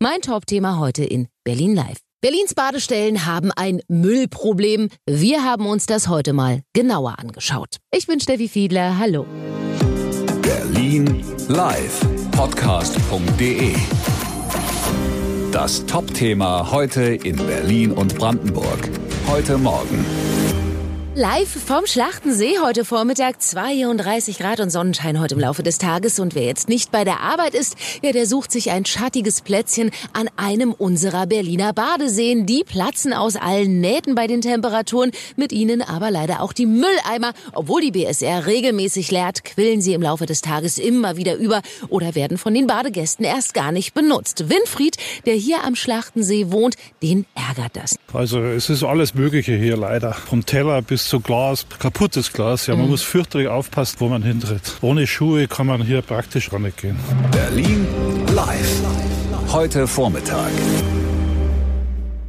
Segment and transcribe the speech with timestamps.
[0.00, 1.98] Mein Top-Thema heute in Berlin Live.
[2.20, 4.90] Berlins Badestellen haben ein Müllproblem.
[5.06, 7.78] Wir haben uns das heute mal genauer angeschaut.
[7.92, 8.96] Ich bin Steffi Fiedler.
[8.96, 9.26] Hallo.
[10.40, 11.98] Berlin Live
[12.30, 13.74] Podcast.de
[15.50, 18.88] Das Top-Thema heute in Berlin und Brandenburg.
[19.26, 20.04] Heute Morgen.
[21.18, 26.20] Live vom Schlachtensee heute Vormittag 32 Grad und Sonnenschein heute im Laufe des Tages.
[26.20, 29.90] Und wer jetzt nicht bei der Arbeit ist, ja, der sucht sich ein schattiges Plätzchen
[30.12, 32.46] an einem unserer Berliner Badeseen.
[32.46, 37.32] Die platzen aus allen Nähten bei den Temperaturen, mit ihnen aber leider auch die Mülleimer.
[37.52, 42.14] Obwohl die BSR regelmäßig leert, quillen sie im Laufe des Tages immer wieder über oder
[42.14, 44.50] werden von den Badegästen erst gar nicht benutzt.
[44.50, 47.96] Winfried, der hier am Schlachtensee wohnt, den ärgert das.
[48.12, 50.12] Also es ist alles Mögliche hier leider.
[50.12, 52.66] Vom Teller bis zu Glas, kaputtes Glas.
[52.66, 52.90] Ja, man mhm.
[52.92, 54.76] muss fürchterlich aufpassen, wo man hintritt.
[54.82, 56.98] Ohne Schuhe kann man hier praktisch nicht gehen.
[57.32, 57.86] Berlin
[58.34, 58.82] live.
[59.50, 60.50] Heute Vormittag.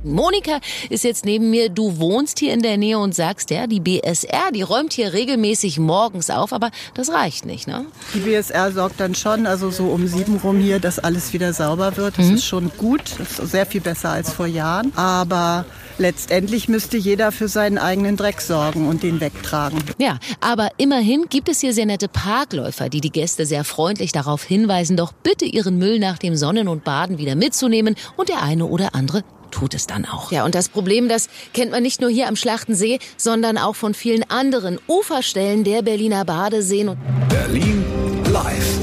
[0.04, 1.70] Monika ist jetzt neben mir.
[1.70, 5.80] Du wohnst hier in der Nähe und sagst, ja, die BSR, die räumt hier regelmäßig
[5.80, 7.86] morgens auf, aber das reicht nicht, ne?
[8.14, 11.98] Die BSR sorgt dann schon, also so um sieben rum hier, dass alles wieder sauber
[11.98, 12.18] wird.
[12.18, 12.36] Das mhm.
[12.36, 13.02] ist schon gut.
[13.18, 14.94] Das ist sehr viel besser als vor Jahren.
[14.96, 15.66] Aber
[15.98, 19.80] letztendlich müsste jeder für seinen eigenen Dreck sorgen und den wegtragen.
[19.98, 24.44] Ja, aber immerhin gibt es hier sehr nette Parkläufer, die die Gäste sehr freundlich darauf
[24.44, 28.66] hinweisen, doch bitte ihren Müll nach dem Sonnen und Baden wieder mitzunehmen und der eine
[28.66, 30.32] oder andere tut es dann auch.
[30.32, 33.94] Ja, und das Problem, das kennt man nicht nur hier am Schlachtensee, sondern auch von
[33.94, 36.98] vielen anderen Uferstellen der Berliner Badeseen.
[37.30, 37.84] Berlin
[38.32, 38.80] live.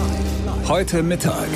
[0.69, 1.49] Heute Mittag.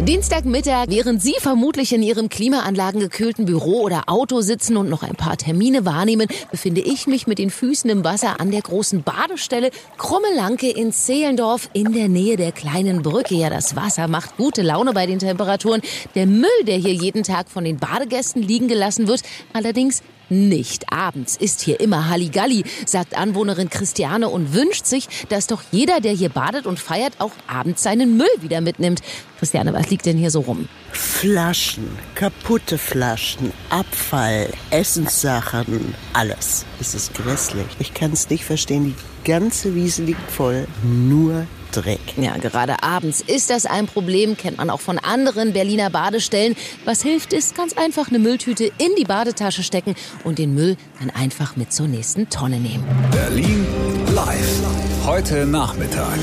[0.00, 5.36] Dienstagmittag, während Sie vermutlich in Ihrem klimaanlagengekühlten Büro oder Auto sitzen und noch ein paar
[5.36, 10.68] Termine wahrnehmen, befinde ich mich mit den Füßen im Wasser an der großen Badestelle Krummelanke
[10.68, 13.36] in Zehlendorf in der Nähe der kleinen Brücke.
[13.36, 15.82] Ja, das Wasser macht gute Laune bei den Temperaturen.
[16.16, 20.02] Der Müll, der hier jeden Tag von den Badegästen liegen gelassen wird, allerdings
[20.32, 20.92] nicht.
[20.92, 26.12] Abends ist hier immer Halligalli, sagt Anwohnerin Christiane und wünscht sich, dass doch jeder, der
[26.12, 29.00] hier badet und feiert, auch abends seinen Müll wieder mitnimmt.
[29.38, 30.68] Christiane, was liegt denn hier so rum?
[30.92, 36.64] Flaschen, kaputte Flaschen, Abfall, Essenssachen, alles.
[36.80, 37.66] Es ist grässlich.
[37.78, 38.94] Ich kann es nicht verstehen.
[38.94, 40.66] Die ganze Wiese liegt voll.
[40.82, 42.00] Nur Dreck.
[42.16, 46.54] Ja, gerade abends ist das ein Problem, kennt man auch von anderen Berliner Badestellen.
[46.84, 49.94] Was hilft, ist ganz einfach eine Mülltüte in die Badetasche stecken
[50.24, 52.84] und den Müll dann einfach mit zur nächsten Tonne nehmen.
[53.10, 53.66] Berlin
[54.14, 54.62] live.
[55.04, 56.18] Heute Nachmittag.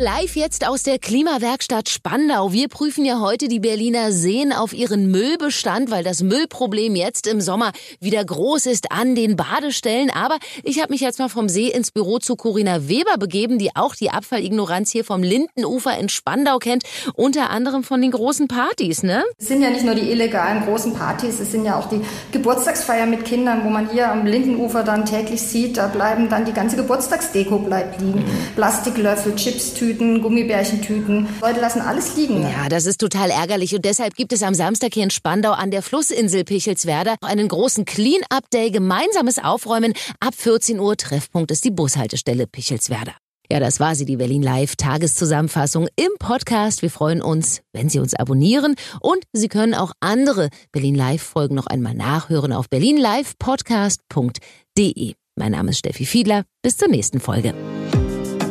[0.00, 2.54] Live jetzt aus der Klimawerkstatt Spandau.
[2.54, 7.42] Wir prüfen ja heute die Berliner Seen auf ihren Müllbestand, weil das Müllproblem jetzt im
[7.42, 10.08] Sommer wieder groß ist an den Badestellen.
[10.08, 13.76] Aber ich habe mich jetzt mal vom See ins Büro zu Corinna Weber begeben, die
[13.76, 19.02] auch die Abfallignoranz hier vom Lindenufer in Spandau kennt, unter anderem von den großen Partys,
[19.02, 19.22] ne?
[19.36, 22.00] Es sind ja nicht nur die illegalen großen Partys, es sind ja auch die
[22.32, 26.54] Geburtstagsfeiern mit Kindern, wo man hier am Lindenufer dann täglich sieht, da bleiben dann die
[26.54, 28.20] ganze Geburtstagsdeko bleibt liegen.
[28.20, 28.54] Mhm.
[28.56, 31.26] Plastiklöffel, Chipstüten, Tüten, Gummibärchentüten.
[31.40, 32.42] Leute lassen alles liegen.
[32.42, 35.72] Ja, das ist total ärgerlich und deshalb gibt es am Samstag hier in Spandau an
[35.72, 39.94] der Flussinsel Pichelswerder einen großen Clean-Up-Day, gemeinsames Aufräumen.
[40.20, 43.14] Ab 14 Uhr Treffpunkt ist die Bushaltestelle Pichelswerder.
[43.50, 46.82] Ja, das war sie, die Berlin Live Tageszusammenfassung im Podcast.
[46.82, 51.56] Wir freuen uns, wenn Sie uns abonnieren und Sie können auch andere Berlin Live Folgen
[51.56, 55.14] noch einmal nachhören auf berlinlivepodcast.de.
[55.34, 56.44] Mein Name ist Steffi Fiedler.
[56.62, 57.54] Bis zur nächsten Folge.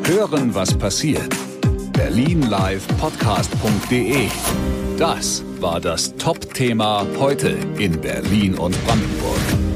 [0.09, 1.29] Hören, was passiert.
[1.93, 4.27] Berlinlivepodcast.de
[4.97, 9.68] Das war das Top-Thema heute in Berlin und Brandenburg.